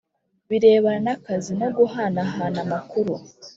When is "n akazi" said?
1.05-1.51